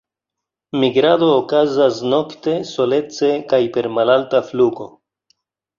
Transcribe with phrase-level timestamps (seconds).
[0.83, 4.95] Migrado okazas nokte, solece kaj per malalta flugo.